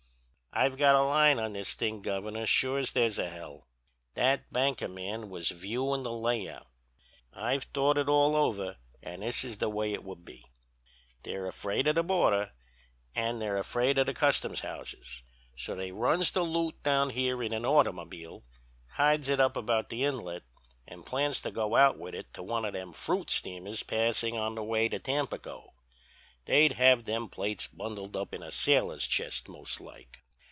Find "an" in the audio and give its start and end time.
9.01-9.21, 13.15-13.39, 17.53-17.65